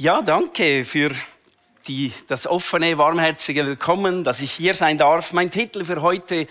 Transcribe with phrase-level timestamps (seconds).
[0.00, 1.10] Ja, danke für
[1.86, 5.34] die, das offene, warmherzige Willkommen, dass ich hier sein darf.
[5.34, 6.46] Mein Titel für heute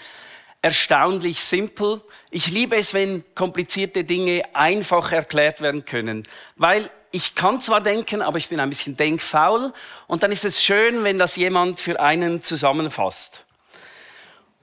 [0.62, 2.00] erstaunlich simpel.
[2.30, 6.28] Ich liebe es, wenn komplizierte Dinge einfach erklärt werden können,
[6.58, 9.74] weil ich kann zwar denken, aber ich bin ein bisschen denkfaul
[10.06, 13.46] und dann ist es schön, wenn das jemand für einen zusammenfasst.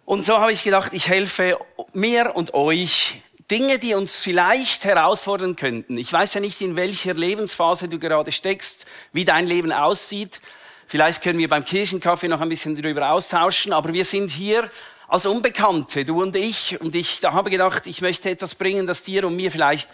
[0.05, 1.59] Und so habe ich gedacht, ich helfe
[1.93, 3.21] mir und euch
[3.51, 5.99] Dinge, die uns vielleicht herausfordern könnten.
[5.99, 10.41] Ich weiß ja nicht, in welcher Lebensphase du gerade steckst, wie dein Leben aussieht.
[10.89, 14.69] Vielleicht können wir beim Kirchenkaffee noch ein bisschen darüber austauschen, aber wir sind hier
[15.06, 16.80] als Unbekannte, du und ich.
[16.80, 19.89] Und ich da habe gedacht, ich möchte etwas bringen, das dir und mir vielleicht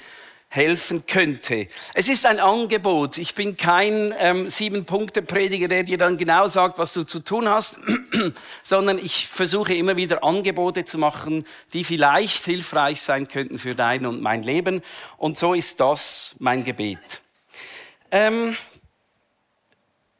[0.54, 1.66] helfen könnte.
[1.94, 3.16] Es ist ein Angebot.
[3.16, 7.78] Ich bin kein ähm, Sieben-Punkte-Prediger, der dir dann genau sagt, was du zu tun hast,
[8.62, 14.04] sondern ich versuche immer wieder Angebote zu machen, die vielleicht hilfreich sein könnten für dein
[14.04, 14.82] und mein Leben.
[15.16, 17.22] Und so ist das mein Gebet.
[18.10, 18.54] Ähm,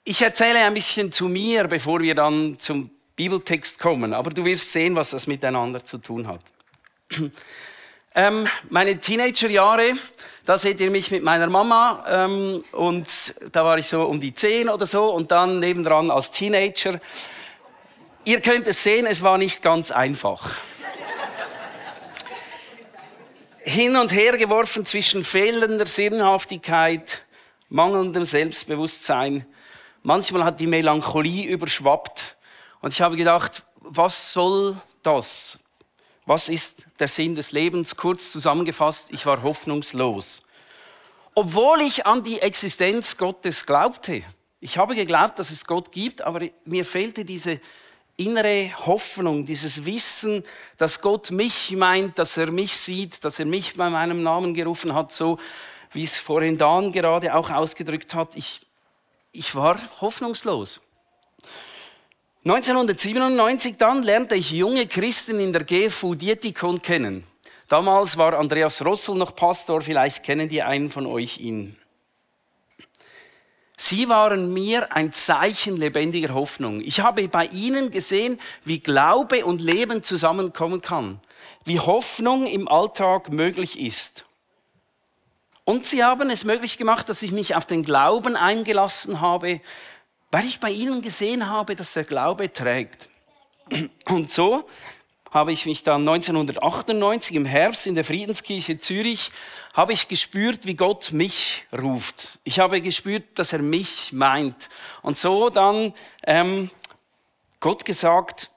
[0.03, 4.73] ich erzähle ein bisschen zu mir, bevor wir dann zum Bibeltext kommen, aber du wirst
[4.73, 6.41] sehen, was das miteinander zu tun hat.
[8.15, 9.95] Ähm, meine Teenagerjahre,
[10.45, 14.35] da seht ihr mich mit meiner Mama ähm, und da war ich so um die
[14.35, 17.01] zehn oder so und dann nebendran als Teenager.
[18.27, 20.57] Ihr könnt es sehen, es war nicht ganz einfach.
[23.65, 27.23] Hin und her geworfen zwischen fehlender Sinnhaftigkeit,
[27.71, 29.47] mangelndem Selbstbewusstsein.
[30.03, 32.37] Manchmal hat die Melancholie überschwappt
[32.83, 35.62] und ich habe gedacht, was soll das?
[36.25, 37.97] Was ist der Sinn des Lebens?
[37.97, 40.45] Kurz zusammengefasst, ich war hoffnungslos.
[41.35, 44.23] Obwohl ich an die Existenz Gottes glaubte.
[44.61, 47.61] Ich habe geglaubt, dass es Gott gibt, aber mir fehlte diese
[48.17, 50.45] innere Hoffnung, dieses Wissen,
[50.77, 54.95] dass Gott mich meint, dass er mich sieht, dass er mich bei meinem Namen gerufen
[54.95, 55.39] hat, so
[55.93, 58.37] wie es vorhin Dan gerade auch ausgedrückt hat.
[58.37, 58.61] Ich,
[59.33, 60.81] ich war hoffnungslos.
[62.45, 67.25] 1997 dann lernte ich junge Christen in der GFU Dietikon kennen.
[67.69, 71.77] Damals war Andreas Rossel noch Pastor, vielleicht kennen die einen von euch ihn.
[73.77, 76.81] Sie waren mir ein Zeichen lebendiger Hoffnung.
[76.81, 81.21] Ich habe bei ihnen gesehen, wie Glaube und Leben zusammenkommen kann,
[81.65, 84.25] wie Hoffnung im Alltag möglich ist.
[85.65, 89.61] Und sie haben es möglich gemacht, dass ich mich auf den Glauben eingelassen habe,
[90.33, 93.09] weil ich bei ihnen gesehen habe, dass der Glaube trägt.
[94.07, 94.67] Und so
[95.31, 99.31] habe ich mich dann 1998 im Herbst in der Friedenskirche Zürich,
[99.75, 102.39] habe ich gespürt, wie Gott mich ruft.
[102.45, 104.69] Ich habe gespürt, dass er mich meint.
[105.03, 105.95] Und so dann
[106.25, 106.71] ähm,
[107.61, 108.51] Gott gesagt,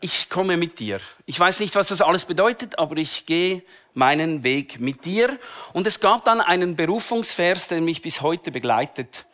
[0.00, 1.00] ich komme mit dir.
[1.26, 5.38] Ich weiß nicht, was das alles bedeutet, aber ich gehe meinen Weg mit dir.
[5.72, 9.26] Und es gab dann einen Berufungsvers, der mich bis heute begleitet.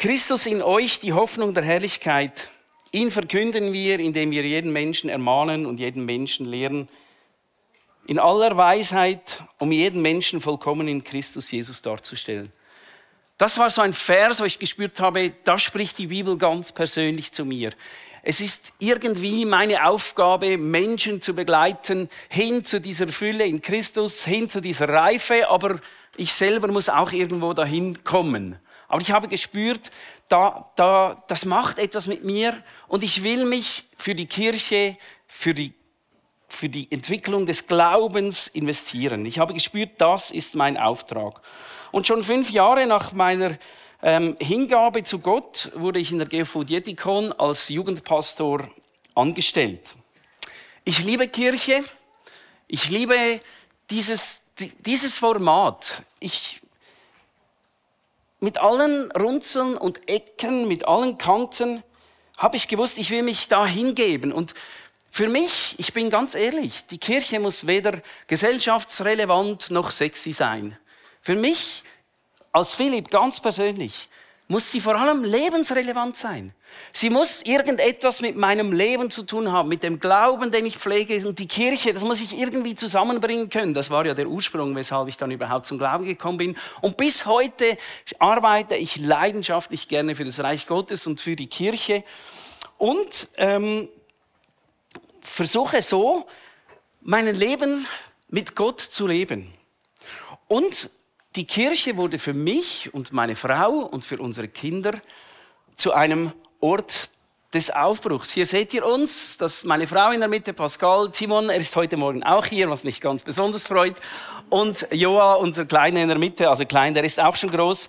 [0.00, 2.48] Christus in euch, die Hoffnung der Herrlichkeit.
[2.90, 6.88] Ihn verkünden wir, indem wir jeden Menschen ermahnen und jeden Menschen lehren.
[8.06, 12.50] In aller Weisheit, um jeden Menschen vollkommen in Christus Jesus darzustellen.
[13.36, 17.32] Das war so ein Vers, wo ich gespürt habe, da spricht die Bibel ganz persönlich
[17.32, 17.70] zu mir.
[18.22, 24.48] Es ist irgendwie meine Aufgabe, Menschen zu begleiten, hin zu dieser Fülle in Christus, hin
[24.48, 25.78] zu dieser Reife, aber
[26.16, 28.58] ich selber muss auch irgendwo dahin kommen.
[28.90, 29.92] Aber ich habe gespürt,
[30.28, 35.54] da, da, das macht etwas mit mir und ich will mich für die Kirche, für
[35.54, 35.72] die,
[36.48, 39.24] für die Entwicklung des Glaubens investieren.
[39.26, 41.40] Ich habe gespürt, das ist mein Auftrag.
[41.92, 43.56] Und schon fünf Jahre nach meiner
[44.02, 48.68] ähm, Hingabe zu Gott wurde ich in der GFU Dietikon als Jugendpastor
[49.14, 49.94] angestellt.
[50.84, 51.84] Ich liebe Kirche.
[52.66, 53.40] Ich liebe
[53.88, 54.42] dieses,
[54.84, 56.02] dieses Format.
[56.18, 56.60] Ich
[58.40, 61.82] mit allen Runzeln und Ecken, mit allen Kanten,
[62.36, 64.32] habe ich gewusst, ich will mich da hingeben.
[64.32, 64.54] Und
[65.10, 70.78] für mich, ich bin ganz ehrlich, die Kirche muss weder gesellschaftsrelevant noch sexy sein.
[71.20, 71.84] Für mich,
[72.52, 74.08] als Philipp ganz persönlich,
[74.50, 76.52] muss sie vor allem lebensrelevant sein.
[76.92, 81.24] Sie muss irgendetwas mit meinem Leben zu tun haben, mit dem Glauben, den ich pflege
[81.24, 83.74] und die Kirche, das muss ich irgendwie zusammenbringen können.
[83.74, 86.56] Das war ja der Ursprung, weshalb ich dann überhaupt zum Glauben gekommen bin.
[86.80, 87.78] Und bis heute
[88.18, 92.02] arbeite ich leidenschaftlich gerne für das Reich Gottes und für die Kirche
[92.76, 93.88] und ähm,
[95.20, 96.26] versuche so,
[97.02, 97.86] mein Leben
[98.26, 99.54] mit Gott zu leben.
[100.48, 100.90] Und
[101.36, 105.00] die Kirche wurde für mich und meine Frau und für unsere Kinder
[105.76, 107.10] zu einem Ort
[107.52, 108.30] des Aufbruchs.
[108.32, 111.74] Hier seht ihr uns, das ist meine Frau in der Mitte, Pascal, Timon, er ist
[111.74, 113.96] heute Morgen auch hier, was mich ganz besonders freut.
[114.48, 117.88] Und Joa, unser Kleiner in der Mitte, also klein, der ist auch schon groß.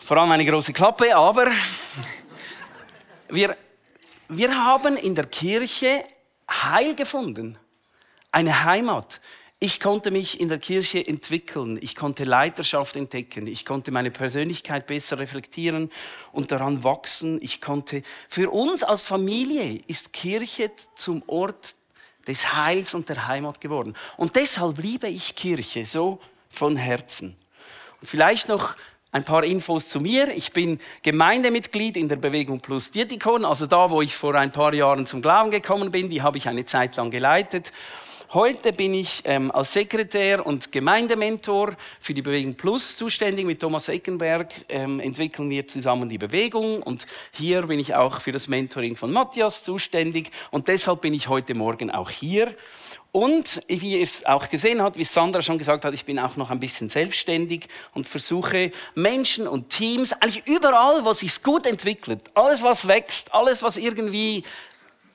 [0.00, 1.48] Vor allem eine große Klappe, aber
[3.28, 3.56] wir,
[4.28, 6.04] wir haben in der Kirche
[6.50, 7.58] Heil gefunden.
[8.32, 9.20] Eine Heimat.
[9.60, 14.86] Ich konnte mich in der Kirche entwickeln, ich konnte Leiterschaft entdecken, ich konnte meine Persönlichkeit
[14.86, 15.90] besser reflektieren
[16.30, 17.40] und daran wachsen.
[17.42, 21.74] Ich konnte, für uns als Familie ist Kirche zum Ort
[22.28, 23.94] des Heils und der Heimat geworden.
[24.16, 27.34] Und deshalb liebe ich Kirche so von Herzen.
[28.00, 28.76] Und vielleicht noch
[29.10, 30.28] ein paar Infos zu mir.
[30.36, 34.72] Ich bin Gemeindemitglied in der Bewegung Plus Diatikon, also da, wo ich vor ein paar
[34.72, 37.72] Jahren zum Glauben gekommen bin, die habe ich eine Zeit lang geleitet.
[38.34, 43.46] Heute bin ich ähm, als Sekretär und Gemeindementor für die Bewegung Plus zuständig.
[43.46, 48.30] Mit Thomas Eckenberg ähm, entwickeln wir zusammen die Bewegung und hier bin ich auch für
[48.30, 52.54] das Mentoring von Matthias zuständig und deshalb bin ich heute Morgen auch hier.
[53.12, 56.36] Und wie ihr es auch gesehen habt, wie Sandra schon gesagt hat, ich bin auch
[56.36, 62.20] noch ein bisschen selbstständig und versuche Menschen und Teams, eigentlich überall, wo sich gut entwickelt,
[62.34, 64.44] alles was wächst, alles was irgendwie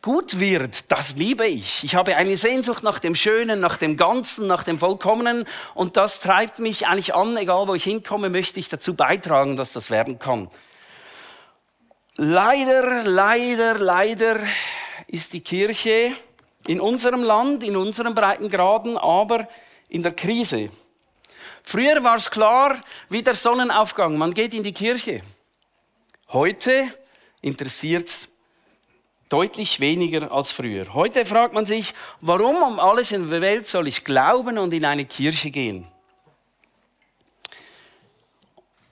[0.03, 1.85] gut wird, das liebe ich.
[1.85, 6.19] Ich habe eine Sehnsucht nach dem Schönen, nach dem Ganzen, nach dem Vollkommenen und das
[6.19, 10.19] treibt mich eigentlich an, egal wo ich hinkomme, möchte ich dazu beitragen, dass das werden
[10.19, 10.49] kann.
[12.17, 14.39] Leider, leider, leider
[15.07, 16.11] ist die Kirche
[16.67, 19.47] in unserem Land, in unseren Breitengraden, aber
[19.87, 20.69] in der Krise.
[21.63, 25.21] Früher war es klar wie der Sonnenaufgang, man geht in die Kirche.
[26.27, 26.93] Heute
[27.41, 28.32] interessiert es
[29.33, 30.93] Deutlich weniger als früher.
[30.93, 34.85] Heute fragt man sich, warum um alles in der Welt soll ich glauben und in
[34.85, 35.87] eine Kirche gehen?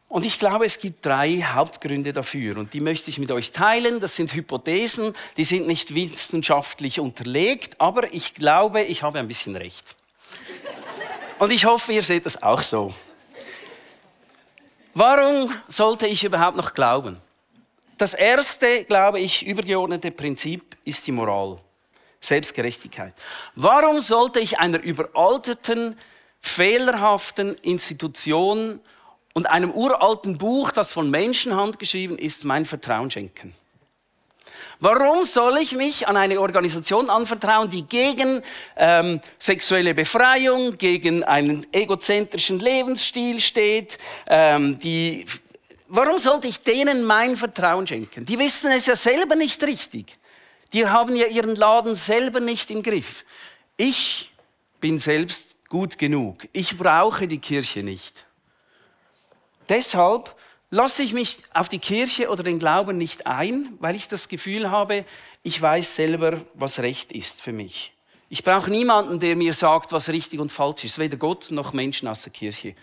[0.08, 4.00] Und ich glaube, es gibt drei Hauptgründe dafür und die möchte ich mit euch teilen.
[4.00, 9.56] Das sind Hypothesen, die sind nicht wissenschaftlich unterlegt, aber ich glaube, ich habe ein bisschen
[9.56, 9.96] recht.
[11.38, 12.96] Und ich hoffe, ihr seht das auch so.
[14.96, 17.22] Warum sollte ich überhaupt noch glauben?
[18.02, 21.60] Das erste, glaube ich, übergeordnete Prinzip ist die Moral.
[22.20, 23.14] Selbstgerechtigkeit.
[23.54, 25.96] Warum sollte ich einer überalterten,
[26.40, 28.80] fehlerhaften Institution
[29.36, 33.54] und einem uralten Buch, das von Menschenhand geschrieben ist, mein Vertrauen schenken?
[34.80, 38.42] Warum soll ich mich an eine Organisation anvertrauen, die gegen
[38.78, 45.28] ähm, sexuelle Befreiung, gegen einen egozentrischen Lebensstil steht, ähm, die
[45.94, 48.26] Warum sollte ich denen mein Vertrauen schenken?
[48.26, 50.18] Die wissen es ja selber nicht richtig.
[50.72, 53.26] Die haben ja ihren Laden selber nicht im Griff.
[53.76, 54.32] Ich
[54.80, 56.48] bin selbst gut genug.
[56.54, 58.24] Ich brauche die Kirche nicht.
[59.68, 60.34] Deshalb
[60.70, 64.72] lasse ich mich auf die Kirche oder den Glauben nicht ein, weil ich das Gefühl
[64.72, 65.04] habe,
[65.44, 67.92] ich weiß selber, was recht ist für mich.
[68.30, 72.08] Ich brauche niemanden, der mir sagt, was richtig und falsch ist, weder Gott noch Menschen
[72.08, 72.76] aus der Kirche.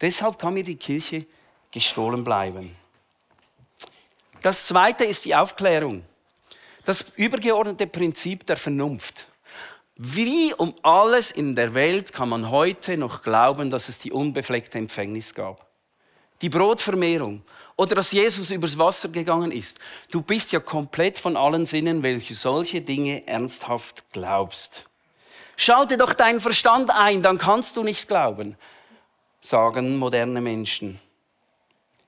[0.00, 1.26] Deshalb kann mir die Kirche
[1.70, 2.76] gestohlen bleiben.
[4.42, 6.04] Das zweite ist die Aufklärung.
[6.84, 9.26] Das übergeordnete Prinzip der Vernunft.
[9.96, 14.78] Wie um alles in der Welt kann man heute noch glauben, dass es die unbefleckte
[14.78, 15.66] Empfängnis gab?
[16.40, 17.42] Die Brotvermehrung
[17.76, 19.78] oder dass Jesus übers Wasser gegangen ist.
[20.10, 24.86] Du bist ja komplett von allen Sinnen, welche solche Dinge ernsthaft glaubst.
[25.56, 28.56] Schalte doch deinen Verstand ein, dann kannst du nicht glauben,
[29.42, 30.98] sagen moderne Menschen.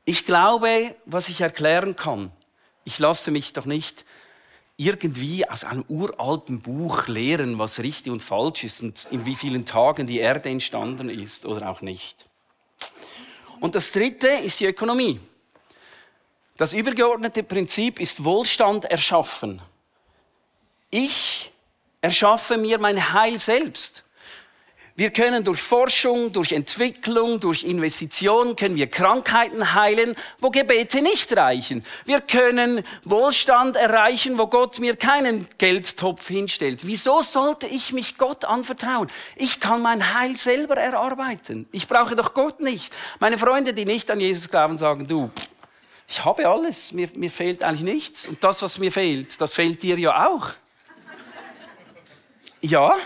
[0.05, 2.33] Ich glaube, was ich erklären kann,
[2.85, 4.05] ich lasse mich doch nicht
[4.77, 9.65] irgendwie aus einem uralten Buch lehren, was richtig und falsch ist und in wie vielen
[9.65, 12.27] Tagen die Erde entstanden ist oder auch nicht.
[13.61, 15.21] Und das Dritte ist die Ökonomie.
[16.57, 19.63] Das übergeordnete Prinzip ist Wohlstand erschaffen.
[20.91, 21.53] Ich
[22.01, 24.05] erschaffe mir mein Heil selbst.
[24.95, 31.35] Wir können durch Forschung, durch Entwicklung, durch Investitionen können wir Krankheiten heilen, wo Gebete nicht
[31.35, 31.83] reichen.
[32.05, 36.87] Wir können Wohlstand erreichen, wo Gott mir keinen Geldtopf hinstellt.
[36.87, 39.09] Wieso sollte ich mich Gott anvertrauen?
[39.37, 41.67] Ich kann mein Heil selber erarbeiten.
[41.73, 42.93] Ich brauche doch Gott nicht.
[43.19, 45.31] Meine Freunde, die nicht an Jesus glauben, sagen, du,
[46.07, 48.27] ich habe alles, mir, mir fehlt eigentlich nichts.
[48.27, 50.51] Und das, was mir fehlt, das fehlt dir ja auch.
[52.61, 52.97] Ja,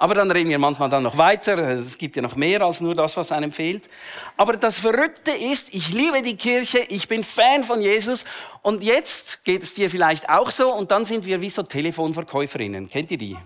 [0.00, 1.58] aber dann reden wir manchmal dann noch weiter.
[1.58, 3.90] Es gibt ja noch mehr als nur das, was einem fehlt.
[4.38, 8.24] Aber das Verrückte ist, ich liebe die Kirche, ich bin Fan von Jesus.
[8.62, 10.72] Und jetzt geht es dir vielleicht auch so.
[10.72, 12.88] Und dann sind wir wie so Telefonverkäuferinnen.
[12.88, 13.36] Kennt ihr die?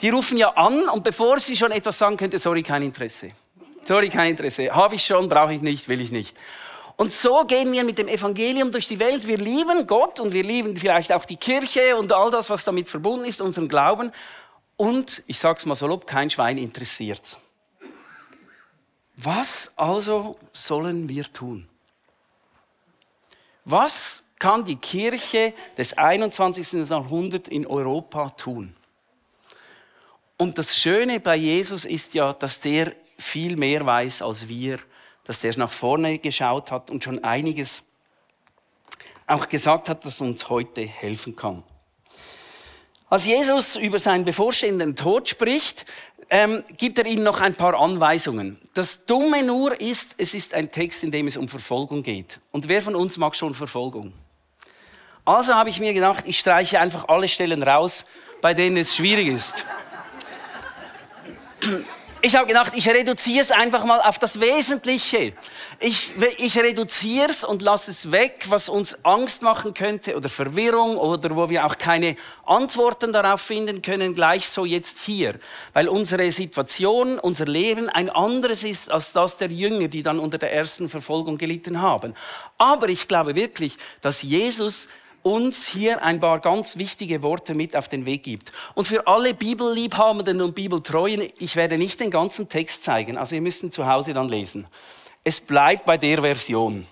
[0.00, 3.32] Die rufen ja an und bevor sie schon etwas sagen könnte, sorry, kein Interesse.
[3.82, 4.72] Sorry, kein Interesse.
[4.72, 6.36] Habe ich schon, brauche ich nicht, will ich nicht.
[6.96, 9.26] Und so gehen wir mit dem Evangelium durch die Welt.
[9.26, 12.88] Wir lieben Gott und wir lieben vielleicht auch die Kirche und all das, was damit
[12.88, 14.12] verbunden ist, unseren Glauben.
[14.76, 17.38] Und, ich sage es mal salopp, kein Schwein interessiert.
[19.16, 21.68] Was also sollen wir tun?
[23.64, 26.88] Was kann die Kirche des 21.
[26.88, 28.74] Jahrhunderts in Europa tun?
[30.36, 34.80] Und das Schöne bei Jesus ist ja, dass der viel mehr weiß als wir,
[35.24, 37.84] dass der nach vorne geschaut hat und schon einiges
[39.26, 41.62] auch gesagt hat, das uns heute helfen kann.
[43.14, 45.86] Als Jesus über seinen bevorstehenden Tod spricht,
[46.30, 48.58] ähm, gibt er ihnen noch ein paar Anweisungen.
[48.74, 52.40] Das Dumme nur ist, es ist ein Text, in dem es um Verfolgung geht.
[52.50, 54.12] Und wer von uns mag schon Verfolgung?
[55.24, 58.04] Also habe ich mir gedacht, ich streiche einfach alle Stellen raus,
[58.40, 59.64] bei denen es schwierig ist
[62.24, 65.34] ich habe gedacht, ich reduziere es einfach mal auf das Wesentliche.
[65.78, 70.96] Ich, ich reduziere es und lasse es weg, was uns Angst machen könnte oder Verwirrung
[70.96, 72.16] oder wo wir auch keine
[72.46, 75.38] Antworten darauf finden können, gleich so jetzt hier.
[75.74, 80.38] Weil unsere Situation, unser Leben ein anderes ist als das der Jünger, die dann unter
[80.38, 82.14] der ersten Verfolgung gelitten haben.
[82.56, 84.88] Aber ich glaube wirklich, dass Jesus
[85.24, 88.52] uns hier ein paar ganz wichtige Worte mit auf den Weg gibt.
[88.74, 93.40] Und für alle Bibelliebhabenden und Bibeltreuen, ich werde nicht den ganzen Text zeigen, also ihr
[93.40, 94.66] müsst ihn zu Hause dann lesen.
[95.24, 96.86] Es bleibt bei der Version.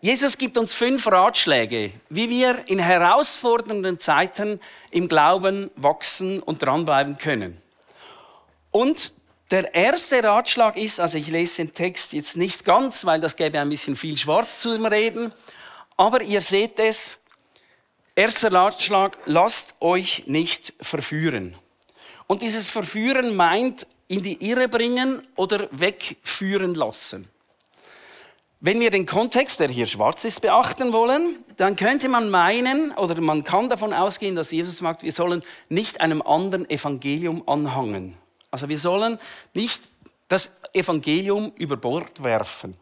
[0.00, 4.60] Jesus gibt uns fünf Ratschläge, wie wir in herausfordernden Zeiten
[4.90, 7.60] im Glauben wachsen und dranbleiben können.
[8.70, 9.12] Und
[9.50, 13.60] der erste Ratschlag ist, also ich lese den Text jetzt nicht ganz, weil das gäbe
[13.60, 15.32] ein bisschen viel Schwarz zu reden,
[15.96, 17.18] aber ihr seht es,
[18.14, 21.56] erster Ratschlag, lasst euch nicht verführen.
[22.26, 27.28] Und dieses Verführen meint in die Irre bringen oder wegführen lassen.
[28.60, 33.20] Wenn wir den Kontext, der hier schwarz ist, beachten wollen, dann könnte man meinen oder
[33.20, 38.16] man kann davon ausgehen, dass Jesus sagt, wir sollen nicht einem anderen Evangelium anhangen.
[38.50, 39.18] Also wir sollen
[39.52, 39.82] nicht
[40.28, 42.74] das Evangelium über Bord werfen,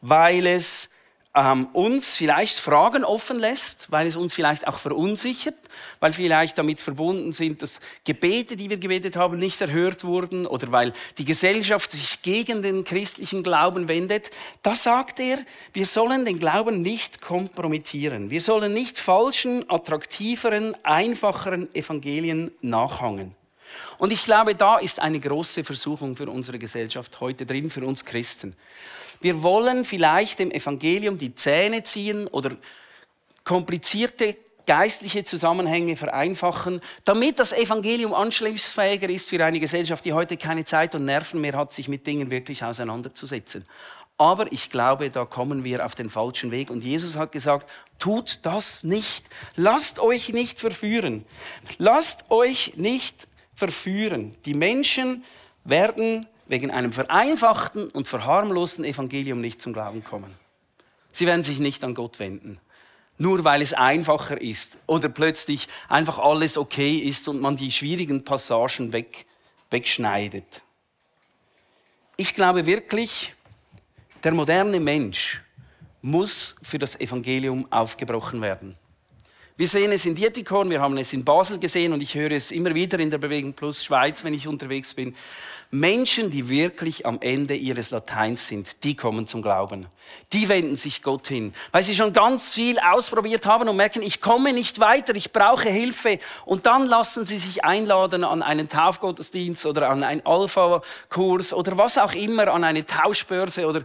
[0.00, 0.88] weil es
[1.34, 5.56] ähm, uns vielleicht Fragen offen lässt, weil es uns vielleicht auch verunsichert,
[6.00, 10.72] weil vielleicht damit verbunden sind, dass Gebete, die wir gebetet haben, nicht erhört wurden oder
[10.72, 14.30] weil die Gesellschaft sich gegen den christlichen Glauben wendet.
[14.62, 15.38] Da sagt er,
[15.72, 18.30] wir sollen den Glauben nicht kompromittieren.
[18.30, 23.34] Wir sollen nicht falschen, attraktiveren, einfacheren Evangelien nachhangen.
[23.98, 28.04] Und ich glaube, da ist eine große Versuchung für unsere Gesellschaft heute drin, für uns
[28.04, 28.56] Christen.
[29.20, 32.50] Wir wollen vielleicht dem Evangelium die Zähne ziehen oder
[33.44, 40.66] komplizierte geistliche Zusammenhänge vereinfachen, damit das Evangelium anschlussfähiger ist für eine Gesellschaft, die heute keine
[40.66, 43.64] Zeit und Nerven mehr hat, sich mit Dingen wirklich auseinanderzusetzen.
[44.18, 46.70] Aber ich glaube, da kommen wir auf den falschen Weg.
[46.70, 47.70] Und Jesus hat gesagt,
[48.00, 49.24] tut das nicht.
[49.54, 51.24] Lasst euch nicht verführen.
[51.78, 53.27] Lasst euch nicht
[53.58, 54.36] verführen.
[54.44, 55.24] Die Menschen
[55.64, 60.32] werden wegen einem vereinfachten und verharmlosten Evangelium nicht zum Glauben kommen.
[61.10, 62.60] Sie werden sich nicht an Gott wenden.
[63.18, 68.24] Nur weil es einfacher ist oder plötzlich einfach alles okay ist und man die schwierigen
[68.24, 69.26] Passagen weg,
[69.70, 70.62] wegschneidet.
[72.16, 73.34] Ich glaube wirklich,
[74.22, 75.42] der moderne Mensch
[76.00, 78.78] muss für das Evangelium aufgebrochen werden.
[79.58, 82.52] Wir sehen es in Dietikon, wir haben es in Basel gesehen und ich höre es
[82.52, 85.16] immer wieder in der Bewegung Plus Schweiz, wenn ich unterwegs bin.
[85.72, 89.86] Menschen, die wirklich am Ende ihres Lateins sind, die kommen zum Glauben.
[90.32, 94.20] Die wenden sich Gott hin, weil sie schon ganz viel ausprobiert haben und merken, ich
[94.20, 96.20] komme nicht weiter, ich brauche Hilfe.
[96.44, 101.98] Und dann lassen sie sich einladen an einen Taufgottesdienst oder an einen Alpha-Kurs oder was
[101.98, 103.82] auch immer, an eine Tauschbörse oder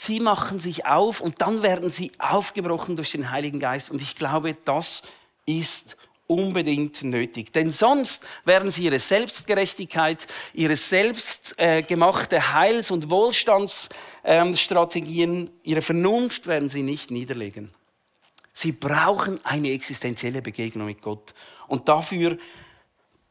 [0.00, 3.90] Sie machen sich auf und dann werden sie aufgebrochen durch den Heiligen Geist.
[3.90, 5.02] Und ich glaube, das
[5.44, 5.96] ist
[6.28, 7.52] unbedingt nötig.
[7.52, 16.68] Denn sonst werden sie ihre Selbstgerechtigkeit, ihre selbstgemachte äh, Heils- und Wohlstandsstrategien, ihre Vernunft werden
[16.68, 17.74] sie nicht niederlegen.
[18.52, 21.34] Sie brauchen eine existenzielle Begegnung mit Gott.
[21.66, 22.38] Und dafür,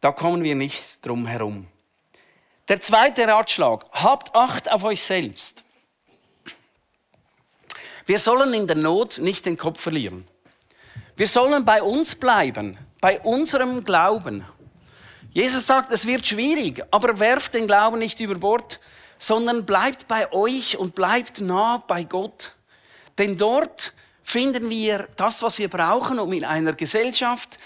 [0.02, 1.66] da kommen wir nicht drum herum.
[2.68, 5.64] Der zweite Ratschlag, habt Acht auf euch selbst.
[8.08, 10.26] Wir sollen in der Not nicht den Kopf verlieren.
[11.18, 14.46] Wir sollen bei uns bleiben, bei unserem Glauben.
[15.34, 18.80] Jesus sagt, es wird schwierig, aber werft den Glauben nicht über Bord,
[19.20, 22.56] sondern bleibt bei euch und bleibt nah bei Gott.
[23.18, 27.60] Denn dort finden wir das, was wir brauchen, um in einer Gesellschaft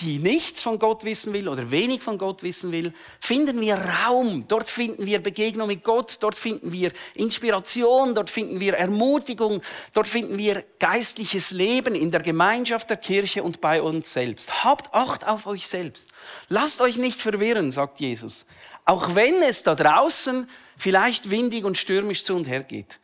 [0.00, 4.46] die nichts von Gott wissen will oder wenig von Gott wissen will, finden wir Raum.
[4.48, 10.08] Dort finden wir Begegnung mit Gott, dort finden wir Inspiration, dort finden wir Ermutigung, dort
[10.08, 14.64] finden wir geistliches Leben in der Gemeinschaft der Kirche und bei uns selbst.
[14.64, 16.10] Habt Acht auf euch selbst.
[16.48, 18.46] Lasst euch nicht verwirren, sagt Jesus.
[18.84, 22.98] Auch wenn es da draußen vielleicht windig und stürmisch zu und her geht.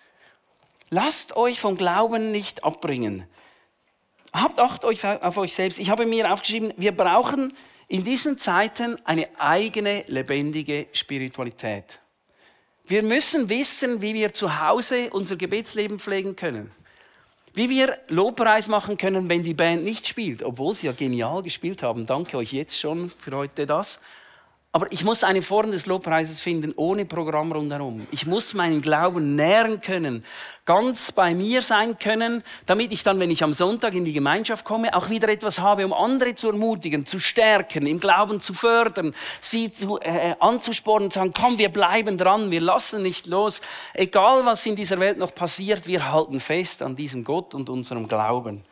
[0.90, 3.26] Lasst euch vom Glauben nicht abbringen.
[4.32, 5.78] Habt Acht auf euch selbst.
[5.78, 7.54] Ich habe mir aufgeschrieben, wir brauchen
[7.88, 12.00] in diesen Zeiten eine eigene lebendige Spiritualität.
[12.86, 16.70] Wir müssen wissen, wie wir zu Hause unser Gebetsleben pflegen können.
[17.54, 21.82] Wie wir Lobpreis machen können, wenn die Band nicht spielt, obwohl sie ja genial gespielt
[21.82, 22.06] haben.
[22.06, 24.00] Danke euch jetzt schon für heute das.
[24.70, 28.06] Aber ich muss eine Form des Lobpreises finden, ohne Programm rundherum.
[28.10, 30.22] Ich muss meinen Glauben nähren können,
[30.66, 34.66] ganz bei mir sein können, damit ich dann, wenn ich am Sonntag in die Gemeinschaft
[34.66, 39.14] komme, auch wieder etwas habe, um andere zu ermutigen, zu stärken, im Glauben zu fördern,
[39.40, 43.62] sie zu, äh, anzuspornen, zu sagen, komm, wir bleiben dran, wir lassen nicht los.
[43.94, 48.06] Egal, was in dieser Welt noch passiert, wir halten fest an diesem Gott und unserem
[48.06, 48.62] Glauben.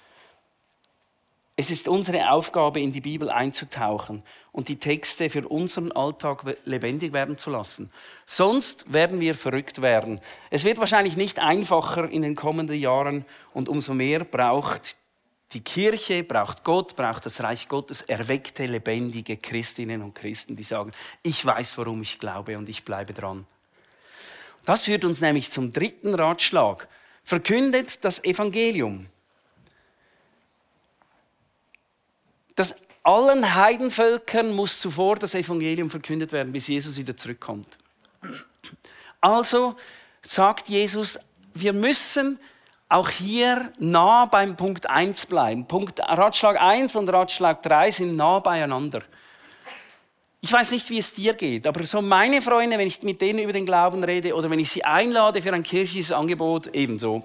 [1.59, 4.23] Es ist unsere Aufgabe, in die Bibel einzutauchen
[4.53, 7.91] und die Texte für unseren Alltag lebendig werden zu lassen.
[8.27, 10.21] Sonst werden wir verrückt werden.
[10.51, 14.99] Es wird wahrscheinlich nicht einfacher in den kommenden Jahren und umso mehr braucht
[15.53, 20.93] die Kirche, braucht Gott, braucht das Reich Gottes erweckte, lebendige Christinnen und Christen, die sagen,
[21.23, 23.47] ich weiß, worum ich glaube und ich bleibe dran.
[24.67, 26.87] Das führt uns nämlich zum dritten Ratschlag.
[27.25, 29.07] Verkündet das Evangelium.
[32.57, 37.79] Dass allen Heidenvölkern muss zuvor das Evangelium verkündet werden, bis Jesus wieder zurückkommt.
[39.21, 39.77] Also
[40.23, 41.19] sagt Jesus,
[41.55, 42.39] wir müssen
[42.89, 45.67] auch hier nah beim Punkt 1 bleiben.
[45.67, 49.03] Punkt, Ratschlag 1 und Ratschlag 3 sind nah beieinander.
[50.41, 53.41] Ich weiß nicht, wie es dir geht, aber so meine Freunde, wenn ich mit denen
[53.41, 57.23] über den Glauben rede oder wenn ich sie einlade für ein kirchliches Angebot, ebenso,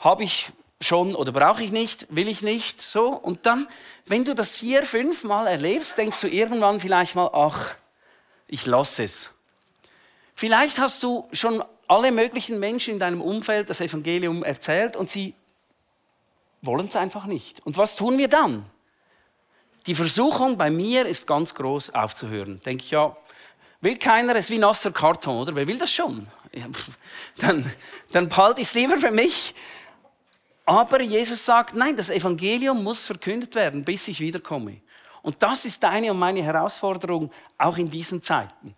[0.00, 3.08] habe ich schon oder brauche ich nicht, will ich nicht, so.
[3.08, 3.68] Und dann,
[4.06, 7.70] wenn du das vier, fünf Mal erlebst, denkst du irgendwann vielleicht mal, ach,
[8.46, 9.30] ich lasse es.
[10.34, 15.34] Vielleicht hast du schon alle möglichen Menschen in deinem Umfeld das Evangelium erzählt und sie
[16.62, 17.64] wollen es einfach nicht.
[17.66, 18.64] Und was tun wir dann?
[19.86, 22.60] Die Versuchung bei mir ist ganz groß aufzuhören.
[22.64, 23.16] Denke ich, ja,
[23.80, 25.56] will keiner, es wie nasser Karton, oder?
[25.56, 26.28] Wer will das schon?
[26.52, 26.66] Ja,
[27.38, 27.70] dann,
[28.12, 29.54] dann behalte ich es lieber für mich
[30.72, 34.80] aber Jesus sagt, nein, das Evangelium muss verkündet werden, bis ich wiederkomme.
[35.20, 38.74] Und das ist deine und meine Herausforderung auch in diesen Zeiten.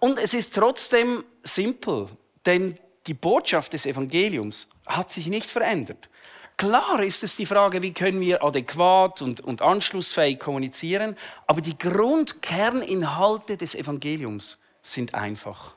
[0.00, 2.08] Und es ist trotzdem simpel,
[2.44, 6.10] denn die Botschaft des Evangeliums hat sich nicht verändert.
[6.58, 11.78] Klar ist es die Frage, wie können wir adäquat und, und anschlussfähig kommunizieren, aber die
[11.78, 15.74] Grundkerninhalte des Evangeliums sind einfach.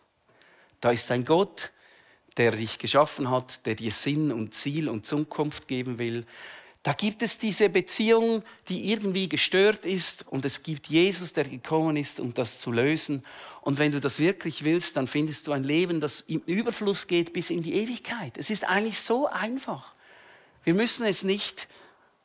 [0.81, 1.71] Da ist ein Gott,
[2.38, 6.26] der dich geschaffen hat, der dir Sinn und Ziel und Zukunft geben will.
[6.84, 11.97] Da gibt es diese Beziehung, die irgendwie gestört ist und es gibt Jesus, der gekommen
[11.97, 13.23] ist, um das zu lösen.
[13.62, 17.34] Und wenn du das wirklich willst, dann findest du ein Leben, das im Überfluss geht
[17.34, 18.38] bis in die Ewigkeit.
[18.38, 19.93] Es ist eigentlich so einfach.
[20.63, 21.67] Wir müssen es nicht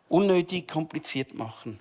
[0.09, 1.81] unnötig kompliziert machen.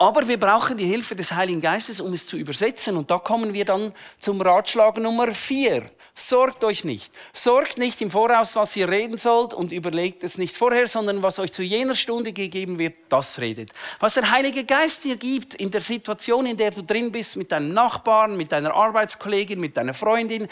[0.00, 2.96] Aber wir brauchen die Hilfe des Heiligen Geistes, um es zu übersetzen.
[2.96, 5.90] Und da kommen wir dann zum Ratschlag Nummer vier.
[6.14, 7.12] Sorgt euch nicht.
[7.34, 11.38] Sorgt nicht im Voraus, was ihr reden sollt und überlegt es nicht vorher, sondern was
[11.38, 13.74] euch zu jener Stunde gegeben wird, das redet.
[13.98, 17.52] Was der Heilige Geist dir gibt in der Situation, in der du drin bist, mit
[17.52, 20.48] deinem Nachbarn, mit deiner Arbeitskollegin, mit deiner Freundin,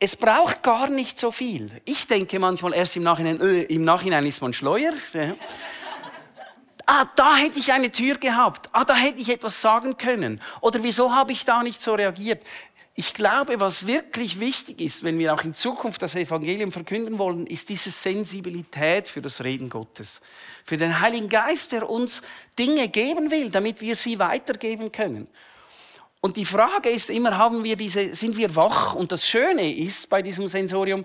[0.00, 1.70] es braucht gar nicht so viel.
[1.84, 4.94] Ich denke manchmal erst im Nachhinein, äh, im Nachhinein ist man schleuer.
[6.88, 8.68] Ah, da hätte ich eine Tür gehabt.
[8.72, 10.40] Ah, da hätte ich etwas sagen können.
[10.60, 12.42] Oder wieso habe ich da nicht so reagiert?
[12.94, 17.46] Ich glaube, was wirklich wichtig ist, wenn wir auch in Zukunft das Evangelium verkünden wollen,
[17.46, 20.20] ist diese Sensibilität für das Reden Gottes.
[20.64, 22.22] Für den Heiligen Geist, der uns
[22.58, 25.28] Dinge geben will, damit wir sie weitergeben können.
[26.20, 28.94] Und die Frage ist immer, haben wir diese, sind wir wach?
[28.94, 31.04] Und das Schöne ist bei diesem Sensorium,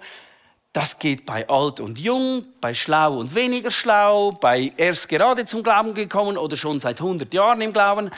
[0.74, 5.62] das geht bei alt und jung, bei schlau und weniger schlau, bei erst gerade zum
[5.62, 8.10] Glauben gekommen oder schon seit 100 Jahren im Glauben.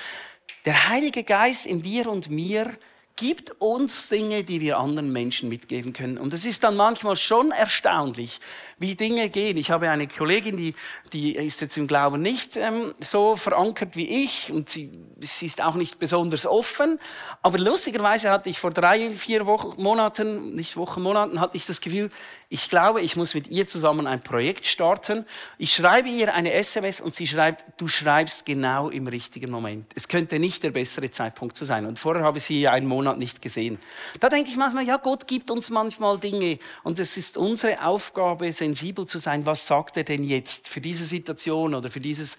[0.64, 2.78] Der Heilige Geist in dir und mir
[3.18, 6.18] gibt uns Dinge, die wir anderen Menschen mitgeben können.
[6.18, 8.42] Und es ist dann manchmal schon erstaunlich,
[8.78, 9.56] wie Dinge gehen.
[9.56, 10.76] Ich habe eine Kollegin, die,
[11.14, 14.92] die ist jetzt im Glauben nicht ähm, so verankert wie ich und sie,
[15.22, 17.00] sie ist auch nicht besonders offen.
[17.42, 21.80] Aber lustigerweise hatte ich vor drei, vier Wochen, Monaten, nicht Wochen, Monaten, hatte ich das
[21.80, 22.12] Gefühl,
[22.56, 25.26] ich glaube, ich muss mit ihr zusammen ein Projekt starten.
[25.58, 29.92] Ich schreibe ihr eine SMS und sie schreibt, du schreibst genau im richtigen Moment.
[29.94, 31.86] Es könnte nicht der bessere Zeitpunkt zu sein.
[31.86, 33.78] Und vorher habe ich sie einen Monat nicht gesehen.
[34.22, 38.54] Da denke ich manchmal, ja, Gott gibt uns manchmal Dinge und es ist unsere Aufgabe,
[38.54, 39.46] sensibel zu sein.
[39.46, 42.38] Was sagt er denn jetzt für diese Situation oder für dieses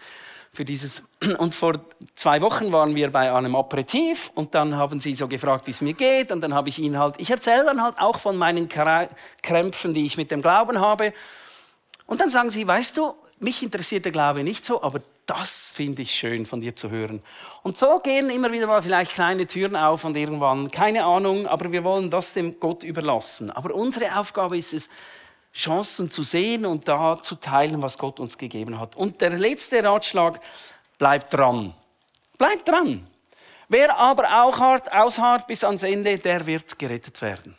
[0.57, 1.05] für dieses.
[1.39, 1.75] Und vor
[2.15, 5.81] zwei Wochen waren wir bei einem Aperitif und dann haben sie so gefragt, wie es
[5.81, 6.33] mir geht.
[6.33, 10.07] Und dann habe ich ihnen halt, ich erzähle dann halt auch von meinen Krämpfen, die
[10.07, 11.13] ich mit dem Glauben habe.
[12.07, 16.03] Und dann sagen sie, weißt du, mich interessiert der Glaube nicht so, aber das finde
[16.03, 17.21] ich schön von dir zu hören.
[17.63, 21.73] Und so gehen immer wieder mal vielleicht kleine Türen auf und irgendwann, keine Ahnung, aber
[21.73, 23.51] wir wollen das dem Gott überlassen.
[23.51, 24.89] Aber unsere Aufgabe ist es,
[25.57, 28.95] Chancen zu sehen und da zu teilen, was Gott uns gegeben hat.
[28.95, 30.41] Und der letzte Ratschlag,
[30.99, 31.75] bleibt dran.
[32.37, 33.07] Bleibt dran.
[33.69, 37.57] Wer aber auch hart ausharrt bis ans Ende, der wird gerettet werden.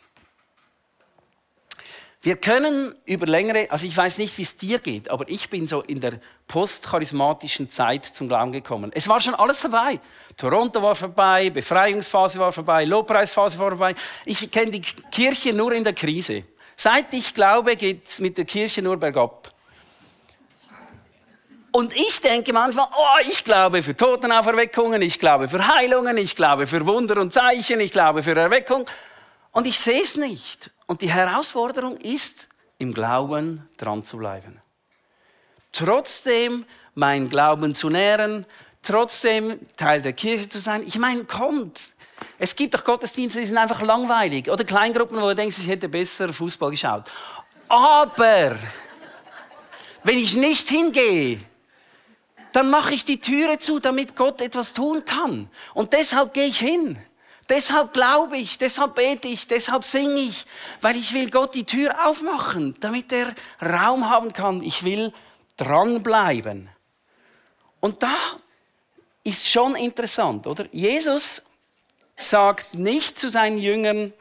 [2.20, 5.68] Wir können über längere, also ich weiß nicht, wie es dir geht, aber ich bin
[5.68, 8.90] so in der postcharismatischen Zeit zum Glauben gekommen.
[8.94, 10.00] Es war schon alles dabei.
[10.36, 13.94] Toronto war vorbei, Befreiungsphase war vorbei, Lobpreisphase war vorbei.
[14.24, 16.44] Ich kenne die Kirche nur in der Krise.
[16.80, 19.52] Seit ich glaube, geht es mit der Kirche nur bergab.
[21.72, 26.68] Und ich denke manchmal, oh, ich glaube für Totenauferweckungen, ich glaube für Heilungen, ich glaube
[26.68, 28.86] für Wunder und Zeichen, ich glaube für Erweckung.
[29.50, 30.70] Und ich sehe es nicht.
[30.86, 34.60] Und die Herausforderung ist, im Glauben dran zu bleiben.
[35.72, 36.64] Trotzdem
[36.94, 38.46] mein Glauben zu nähren,
[38.82, 40.84] trotzdem Teil der Kirche zu sein.
[40.86, 41.88] Ich meine, kommt,
[42.38, 44.48] es gibt doch Gottesdienste, die sind einfach langweilig.
[44.50, 47.10] Oder Kleingruppen, wo du denkst, ich hätte besser Fußball geschaut.
[47.68, 48.56] Aber
[50.04, 51.40] wenn ich nicht hingehe,
[52.52, 55.50] dann mache ich die Türe zu, damit Gott etwas tun kann.
[55.74, 56.98] Und deshalb gehe ich hin.
[57.48, 60.44] Deshalb glaube ich, deshalb bete ich, deshalb singe ich,
[60.82, 64.62] weil ich will Gott die Tür aufmachen, damit er Raum haben kann.
[64.62, 65.12] Ich will
[65.56, 66.68] dranbleiben.
[67.80, 68.14] Und da
[69.24, 70.66] ist schon interessant, oder?
[70.72, 71.42] Jesus
[72.18, 74.12] sagt nicht zu seinen Jüngern,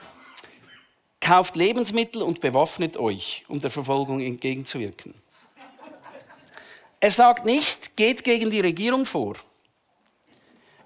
[1.20, 5.14] kauft Lebensmittel und bewaffnet euch, um der Verfolgung entgegenzuwirken.
[7.00, 9.36] Er sagt nicht, geht gegen die Regierung vor.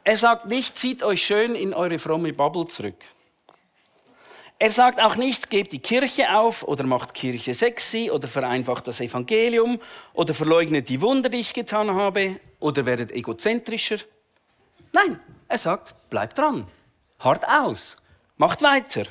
[0.04, 3.06] Er sagt nicht, zieht euch schön in eure fromme Bubble zurück.
[4.58, 9.00] Er sagt auch nicht, gebt die Kirche auf oder macht Kirche sexy oder vereinfacht das
[9.00, 9.80] Evangelium
[10.14, 13.98] oder verleugnet die Wunder, die ich getan habe oder werdet egozentrischer.
[14.92, 16.68] Nein, er sagt, bleibt dran.
[17.24, 17.98] Hart aus.
[18.38, 19.04] Macht weiter.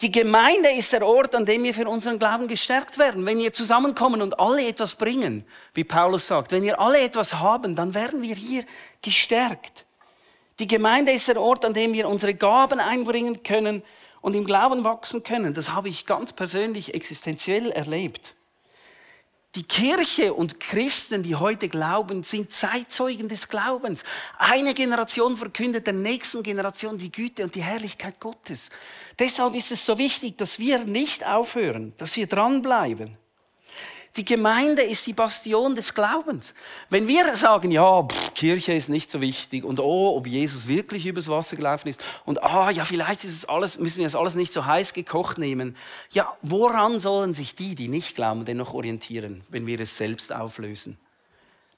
[0.00, 3.26] Die Gemeinde ist der Ort, an dem wir für unseren Glauben gestärkt werden.
[3.26, 7.74] Wenn wir zusammenkommen und alle etwas bringen, wie Paulus sagt, wenn wir alle etwas haben,
[7.74, 8.64] dann werden wir hier
[9.02, 9.86] gestärkt.
[10.60, 13.82] Die Gemeinde ist der Ort, an dem wir unsere Gaben einbringen können
[14.20, 15.54] und im Glauben wachsen können.
[15.54, 18.34] Das habe ich ganz persönlich existenziell erlebt.
[19.54, 24.04] Die Kirche und Christen, die heute glauben, sind Zeitzeugen des Glaubens.
[24.36, 28.68] Eine Generation verkündet der nächsten Generation die Güte und die Herrlichkeit Gottes.
[29.18, 33.16] Deshalb ist es so wichtig, dass wir nicht aufhören, dass wir dranbleiben.
[34.18, 36.52] Die Gemeinde ist die Bastion des Glaubens.
[36.90, 41.06] Wenn wir sagen, ja, pff, Kirche ist nicht so wichtig und oh, ob Jesus wirklich
[41.06, 44.34] übers Wasser gelaufen ist und ah, ja, vielleicht ist es alles, müssen wir es alles
[44.34, 45.76] nicht so heiß gekocht nehmen.
[46.10, 50.32] Ja, woran sollen sich die, die nicht glauben, denn noch orientieren, wenn wir es selbst
[50.32, 50.98] auflösen?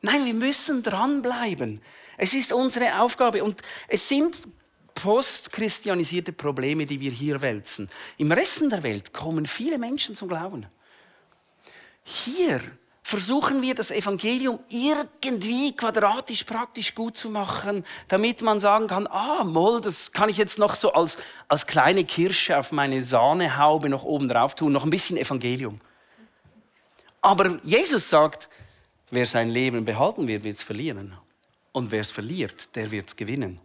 [0.01, 1.83] Nein, wir müssen dranbleiben.
[2.17, 4.35] Es ist unsere Aufgabe und es sind
[4.95, 7.91] postchristianisierte Probleme, die wir hier wälzen.
[8.17, 10.67] Im Rest der Welt kommen viele Menschen zum Glauben.
[12.03, 12.61] Hier
[13.03, 19.43] versuchen wir das Evangelium irgendwie quadratisch praktisch gut zu machen, damit man sagen kann, ah,
[19.43, 24.05] Moll, das kann ich jetzt noch so als, als kleine Kirsche auf meine Sahnehaube noch
[24.05, 25.81] oben drauf tun, noch ein bisschen Evangelium.
[27.21, 28.49] Aber Jesus sagt,
[29.11, 31.17] wer sein Leben behalten wird, wird es verlieren.
[31.73, 33.61] Und wer es verliert, der wird es gewinnen.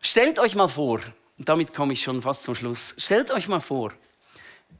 [0.00, 1.00] Stellt euch mal vor,
[1.38, 3.92] damit komme ich schon fast zum Schluss, stellt euch mal vor,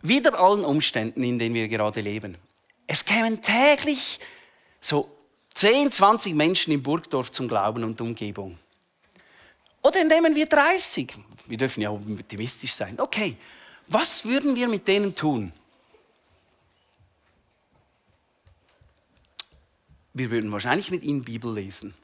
[0.03, 2.37] wieder allen Umständen, in denen wir gerade leben.
[2.87, 4.21] Es kämen täglich
[4.81, 5.11] so
[5.55, 8.59] 10, 20 Menschen in Burgdorf zum Glauben und Umgebung.
[9.83, 11.15] Oder nehmen wir 30.
[11.47, 13.01] Wir dürfen ja optimistisch sein.
[13.01, 13.37] Okay,
[13.87, 15.53] was würden wir mit denen tun?
[20.13, 21.95] Wir würden wahrscheinlich mit ihnen Bibel lesen.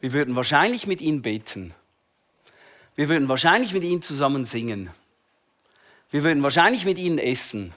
[0.00, 1.74] Wir würden wahrscheinlich mit ihnen beten.
[2.96, 4.90] Wir würden wahrscheinlich mit ihnen zusammen singen.
[6.10, 7.74] Wir würden wahrscheinlich mit ihnen essen.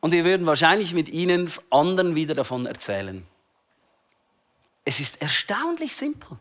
[0.00, 3.26] Und wir würden wahrscheinlich mit ihnen anderen wieder davon erzählen.
[4.84, 6.38] Es ist erstaunlich simpel.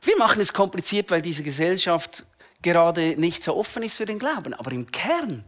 [0.00, 2.24] Wir machen es kompliziert, weil diese Gesellschaft
[2.62, 4.54] gerade nicht so offen ist für den Glauben.
[4.54, 5.44] Aber im Kern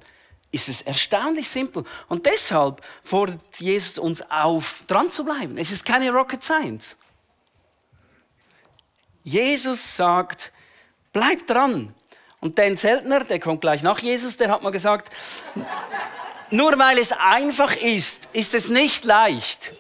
[0.53, 1.85] ist es erstaunlich simpel.
[2.09, 5.57] Und deshalb fordert Jesus uns auf, dran zu bleiben.
[5.59, 6.97] Es ist keine Rocket Science.
[9.23, 10.53] Jesus sagt,
[11.13, 11.95] bleib dran.
[12.41, 15.13] Und Dan Zeltner, der kommt gleich nach Jesus, der hat mal gesagt,
[16.51, 19.75] nur weil es einfach ist, ist es nicht leicht.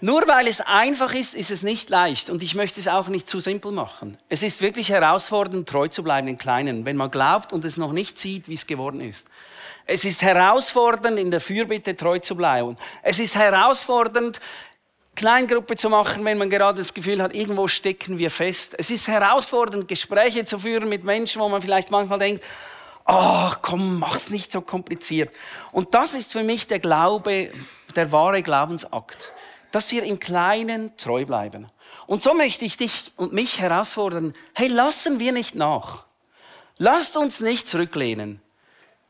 [0.00, 2.30] Nur weil es einfach ist, ist es nicht leicht.
[2.30, 4.16] Und ich möchte es auch nicht zu simpel machen.
[4.28, 7.92] Es ist wirklich herausfordernd, treu zu bleiben im Kleinen, wenn man glaubt und es noch
[7.92, 9.28] nicht sieht, wie es geworden ist.
[9.86, 12.76] Es ist herausfordernd, in der Fürbitte treu zu bleiben.
[13.02, 14.38] Es ist herausfordernd,
[15.18, 18.76] Kleingruppe zu machen, wenn man gerade das Gefühl hat, irgendwo stecken wir fest.
[18.78, 22.44] Es ist herausfordernd, Gespräche zu führen mit Menschen, wo man vielleicht manchmal denkt,
[23.04, 25.34] ach oh, komm, mach's nicht so kompliziert.
[25.72, 27.50] Und das ist für mich der Glaube,
[27.96, 29.32] der wahre Glaubensakt,
[29.72, 31.66] dass wir im Kleinen treu bleiben.
[32.06, 36.04] Und so möchte ich dich und mich herausfordern, hey, lassen wir nicht nach.
[36.76, 38.40] Lasst uns nicht zurücklehnen.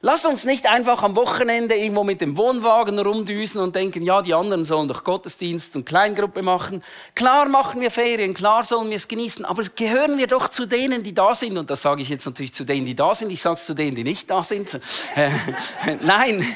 [0.00, 4.32] Lass uns nicht einfach am Wochenende irgendwo mit dem Wohnwagen rumdüsen und denken, ja, die
[4.32, 6.84] anderen sollen doch Gottesdienst und Kleingruppe machen.
[7.16, 11.02] Klar machen wir Ferien, klar sollen wir es genießen, aber gehören wir doch zu denen,
[11.02, 11.58] die da sind.
[11.58, 13.32] Und das sage ich jetzt natürlich zu denen, die da sind.
[13.32, 14.78] Ich sage es zu denen, die nicht da sind.
[16.02, 16.46] Nein,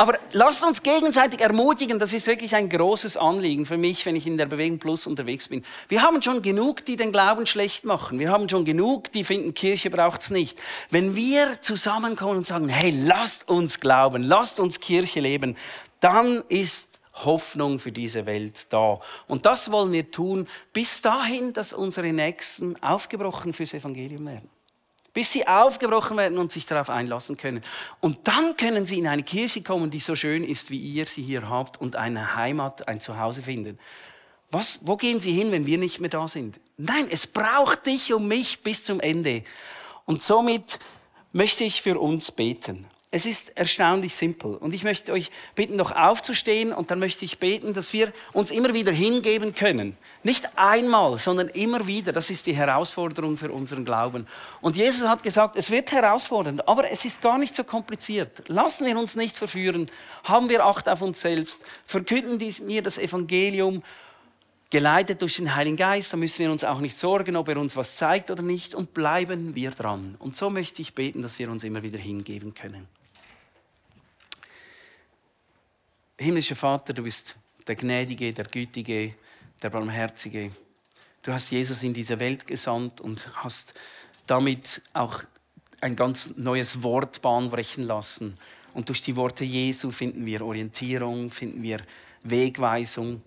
[0.00, 4.26] aber lasst uns gegenseitig ermutigen, das ist wirklich ein großes Anliegen für mich, wenn ich
[4.26, 5.62] in der Bewegung Plus unterwegs bin.
[5.88, 8.18] Wir haben schon genug, die den Glauben schlecht machen.
[8.18, 10.58] Wir haben schon genug, die finden, Kirche braucht es nicht.
[10.88, 15.54] Wenn wir zusammenkommen und sagen, hey, lasst uns glauben, lasst uns Kirche leben,
[16.00, 19.00] dann ist Hoffnung für diese Welt da.
[19.28, 24.48] Und das wollen wir tun, bis dahin, dass unsere Nächsten aufgebrochen fürs Evangelium werden
[25.20, 27.60] bis sie aufgebrochen werden und sich darauf einlassen können.
[28.00, 31.20] Und dann können sie in eine Kirche kommen, die so schön ist, wie ihr sie
[31.20, 33.78] hier habt und eine Heimat, ein Zuhause finden.
[34.50, 36.58] Was, wo gehen sie hin, wenn wir nicht mehr da sind?
[36.78, 39.44] Nein, es braucht dich und mich bis zum Ende.
[40.06, 40.78] Und somit
[41.34, 42.86] möchte ich für uns beten.
[43.12, 44.54] Es ist erstaunlich simpel.
[44.54, 48.52] Und ich möchte euch bitten, noch aufzustehen und dann möchte ich beten, dass wir uns
[48.52, 49.96] immer wieder hingeben können.
[50.22, 52.12] Nicht einmal, sondern immer wieder.
[52.12, 54.28] Das ist die Herausforderung für unseren Glauben.
[54.60, 58.44] Und Jesus hat gesagt, es wird herausfordernd, aber es ist gar nicht so kompliziert.
[58.46, 59.90] Lassen wir uns nicht verführen.
[60.22, 61.64] Haben wir Acht auf uns selbst.
[61.86, 63.82] Verkünden wir das Evangelium
[64.70, 67.76] geleitet durch den Heiligen Geist, da müssen wir uns auch nicht sorgen, ob er uns
[67.76, 70.14] was zeigt oder nicht, und bleiben wir dran.
[70.20, 72.86] Und so möchte ich beten, dass wir uns immer wieder hingeben können.
[76.20, 79.14] Himmlischer Vater, du bist der Gnädige, der Gütige,
[79.62, 80.50] der Barmherzige.
[81.22, 83.72] Du hast Jesus in diese Welt gesandt und hast
[84.26, 85.22] damit auch
[85.80, 88.36] ein ganz neues Wort bahnbrechen lassen.
[88.74, 91.80] Und durch die Worte Jesu finden wir Orientierung, finden wir
[92.22, 93.22] Wegweisung.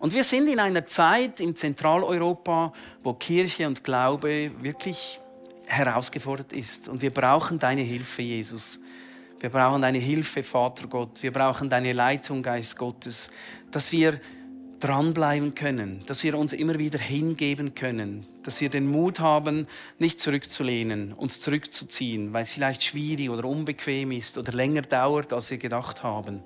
[0.00, 2.72] Und wir sind in einer Zeit in Zentraleuropa,
[3.04, 5.20] wo Kirche und Glaube wirklich
[5.66, 6.88] herausgefordert ist.
[6.88, 8.80] Und wir brauchen deine Hilfe, Jesus.
[9.44, 11.22] Wir brauchen deine Hilfe, Vater Gott.
[11.22, 13.30] Wir brauchen deine Leitung, Geist Gottes,
[13.70, 14.18] dass wir
[14.80, 19.66] dranbleiben können, dass wir uns immer wieder hingeben können, dass wir den Mut haben,
[19.98, 25.50] nicht zurückzulehnen, uns zurückzuziehen, weil es vielleicht schwierig oder unbequem ist oder länger dauert, als
[25.50, 26.40] wir gedacht haben.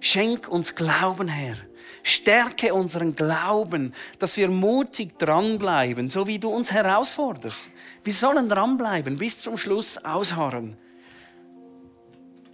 [0.00, 1.56] Schenk uns Glauben, Herr.
[2.02, 7.72] Stärke unseren Glauben, dass wir mutig dranbleiben, so wie du uns herausforderst.
[8.02, 10.76] Wir sollen dranbleiben, bis zum Schluss ausharren.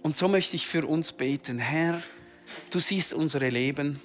[0.03, 1.59] Und so möchte ich für uns beten.
[1.59, 2.01] Herr,
[2.69, 3.99] du siehst unsere Leben.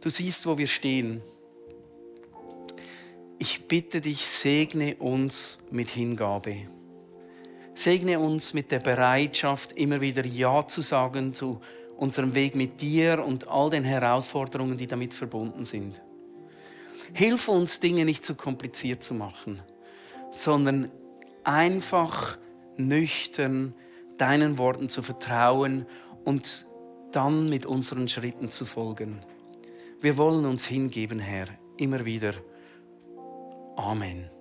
[0.00, 1.22] Du siehst, wo wir stehen.
[3.38, 6.68] Ich bitte dich, segne uns mit Hingabe.
[7.74, 11.60] Segne uns mit der Bereitschaft, immer wieder Ja zu sagen zu
[11.96, 16.00] unserem Weg mit dir und all den Herausforderungen, die damit verbunden sind.
[17.12, 19.60] Hilf uns, Dinge nicht zu kompliziert zu machen,
[20.30, 20.90] sondern
[21.44, 22.38] einfach
[22.76, 23.74] nüchtern
[24.22, 25.84] deinen Worten zu vertrauen
[26.24, 26.68] und
[27.10, 29.18] dann mit unseren Schritten zu folgen.
[30.00, 32.34] Wir wollen uns hingeben, Herr, immer wieder.
[33.76, 34.31] Amen.